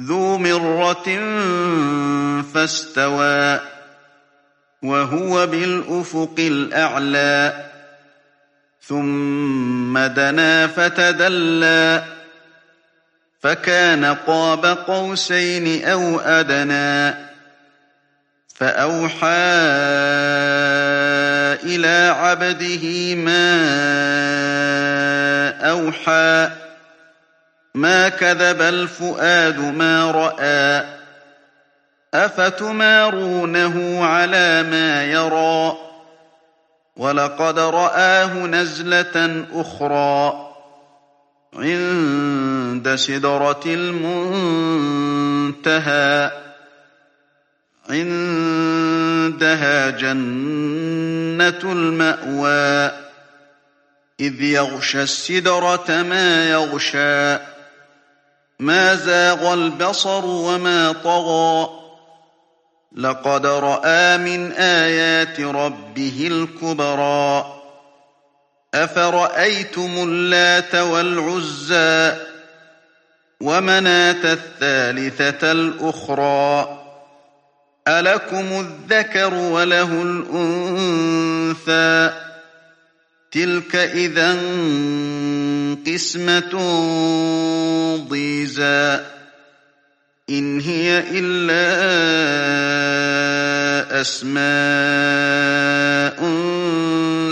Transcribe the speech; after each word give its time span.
ذو 0.00 0.38
مرة 0.38 1.08
فاستوى 2.54 3.60
وهو 4.82 5.46
بالأفق 5.46 6.34
الأعلى 6.38 7.64
ثم 8.82 9.98
دنا 9.98 10.66
فتدلى 10.66 12.04
فكان 13.40 14.04
قاب 14.04 14.66
قوسين 14.66 15.84
أو 15.84 16.20
أدنى 16.20 17.14
فأوحى 18.54 19.26
إلى 21.64 22.14
عبده 22.16 23.14
ما 23.14 23.58
أوحى 25.70 26.50
ما 27.78 28.08
كذب 28.08 28.62
الفؤاد 28.62 29.58
ما 29.58 30.10
رأى 30.10 30.84
أفتمارونه 32.14 34.04
على 34.04 34.62
ما 34.62 35.04
يرى 35.04 35.76
ولقد 36.96 37.58
رآه 37.58 38.34
نزلة 38.34 39.44
أخرى 39.52 40.48
عند 41.54 42.94
سدرة 42.94 43.62
المنتهى 45.66 46.30
عندها 47.90 49.90
جنة 49.90 51.72
المأوى 51.72 52.92
إذ 54.20 54.42
يغشى 54.42 55.02
السدرة 55.02 55.86
ما 55.88 56.50
يغشى 56.50 57.57
ما 58.58 58.94
زاغ 58.94 59.54
البصر 59.54 60.24
وما 60.24 60.92
طغى 60.92 61.68
لقد 62.96 63.46
رأى 63.46 64.18
من 64.18 64.52
آيات 64.52 65.40
ربه 65.40 66.28
الكبرى 66.30 67.54
أفرأيتم 68.74 69.90
اللات 70.02 70.74
والعزى 70.74 72.16
ومناة 73.40 74.32
الثالثة 74.32 75.52
الأخرى 75.52 76.78
ألكم 77.88 78.46
الذكر 78.60 79.34
وله 79.34 80.02
الأنثى 80.02 81.48
تلك 83.32 83.76
إذا 83.76 84.32
قسمة 85.76 86.54
ضيزى. 88.08 89.00
إن 90.30 90.60
هي 90.60 91.04
إلا 91.10 91.60
أسماء 94.00 94.38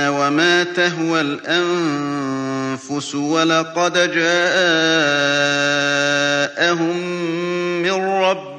وما 0.00 0.64
تهوى 0.64 1.20
الأنفس 1.20 3.14
ولقد 3.14 3.92
جاءهم 3.92 4.52
من 7.82 7.90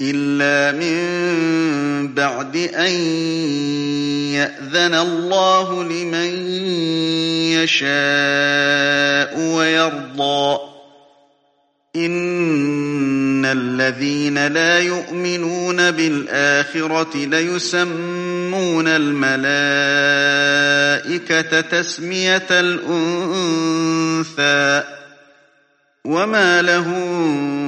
إلا 0.00 0.78
من 0.78 2.14
بعد 2.14 2.56
أن 2.56 2.92
يأذن 4.38 4.94
الله 4.94 5.84
لمن 5.84 6.48
يشاء 7.58 9.40
ويرضى 9.40 10.58
إن 11.96 13.44
الذين 13.44 14.46
لا 14.46 14.78
يؤمنون 14.78 15.90
بالآخرة 15.90 17.16
ليسمون 17.16 18.88
الملائكة 18.88 19.50
تسمية 21.60 22.46
الأنثى 22.50 23.38
وما 26.04 26.62
لهم 26.62 27.67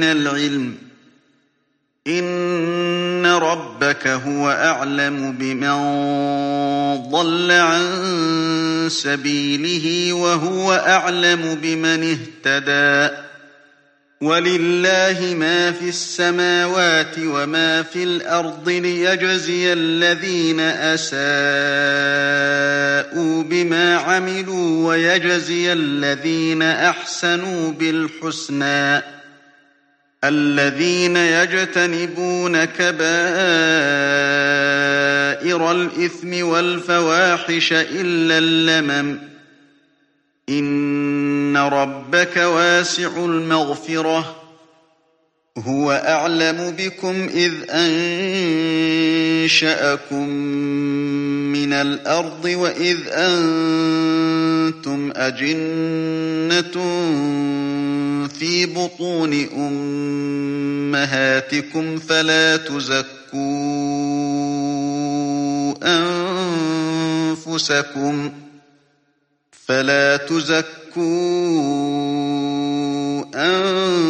من 0.00 0.04
العلم. 0.04 0.74
إن 2.06 3.26
ربك 3.26 4.06
هو 4.06 4.50
أعلم 4.50 5.32
بمن 5.32 5.70
ضل 7.10 7.50
عن 7.50 7.82
سبيله 8.90 10.12
وهو 10.12 10.72
أعلم 10.72 11.58
بمن 11.62 12.16
اهتدى. 12.16 13.16
ولله 14.20 15.34
ما 15.38 15.72
في 15.72 15.88
السماوات 15.88 17.14
وما 17.18 17.82
في 17.82 18.02
الأرض 18.02 18.68
ليجزي 18.68 19.72
الذين 19.72 20.60
أساءوا 20.60 21.22
بما 23.42 23.96
عملوا 23.96 24.88
ويجزي 24.88 25.72
الذين 25.72 26.62
أحسنوا 26.62 27.72
بالحسنى. 27.72 29.19
الذين 30.24 31.16
يجتنبون 31.16 32.64
كبائر 32.64 33.00
الإثم 35.72 36.46
والفواحش 36.46 37.72
إلا 37.72 38.38
اللمم. 38.38 39.18
إن 40.48 41.56
ربك 41.56 42.36
واسع 42.36 43.10
المغفرة. 43.16 44.39
هو 45.66 45.92
أعلم 45.92 46.74
بكم 46.78 47.28
إذ 47.34 47.52
أنشأكم 49.40 50.28
من 51.52 51.72
الأرض 51.72 52.44
وإذ 52.44 52.98
أنتم 53.08 53.52
أجنة 55.16 56.72
في 58.28 58.66
بطون 58.66 59.46
أمهاتكم 60.94 61.98
فلا 61.98 62.56
تزكوا 62.56 63.10
أنفسكم 67.32 68.32
فلا 69.66 70.16
تزكوا 70.16 70.80
أنفسكم 73.34 74.09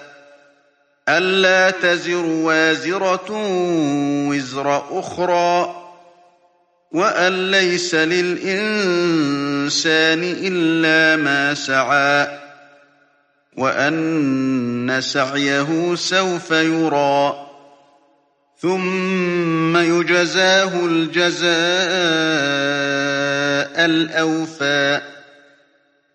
ألا 1.17 1.71
تزر 1.71 2.25
وازرة 2.25 3.27
وزر 4.29 4.99
أخرى 4.99 5.75
وأن 6.91 7.51
ليس 7.51 7.95
للإنسان 7.95 9.39
إلا 10.23 11.15
ما 11.23 11.53
سعى 11.53 12.39
وأن 13.57 15.01
سعيه 15.01 15.95
سوف 15.95 16.51
يرى 16.51 17.47
ثم 18.61 19.77
يجزاه 19.77 20.85
الجزاء 20.85 21.51
الأوفى. 23.85 25.01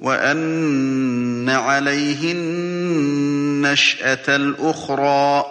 وأن 0.00 1.48
عليه 1.48 2.32
النشأة 2.32 4.36
الأخرى 4.36 5.44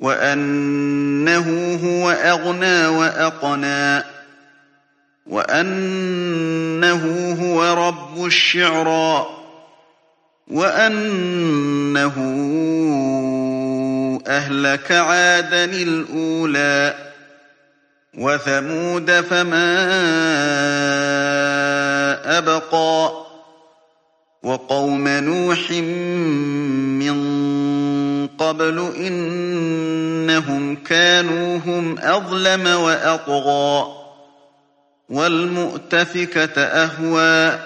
وأنه 0.00 1.78
هو 1.84 2.10
أغنى 2.10 2.86
وأقنى 2.86 4.04
وأنه 5.26 7.04
هو 7.42 7.88
رب 7.88 8.26
الشعرى 8.26 9.26
وأنه 10.48 12.14
أهلك 14.26 14.92
عادا 14.92 15.64
الأولى 15.64 17.11
وثمود 18.18 19.10
فما 19.10 19.72
أبقى 22.38 23.22
وقوم 24.42 25.08
نوح 25.08 25.70
من 27.00 27.32
قبل 28.38 28.92
إنهم 28.96 30.76
كانوا 30.76 31.58
هم 31.58 31.98
أظلم 31.98 32.66
وأطغى 32.66 34.02
والمؤتفكة 35.08 36.62
أهوى 36.62 37.58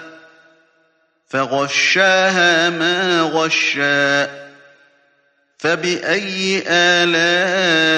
فغشاها 1.27 2.69
ما 2.69 3.21
غشا 3.21 4.29
فبأي 5.57 6.63
آلاء 6.67 7.97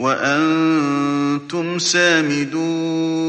وأنتم 0.00 1.78
سامدون 1.78 3.24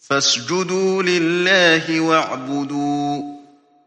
فاسجدوا 0.00 1.02
لله 1.02 2.00
واعبدوا 2.00 3.35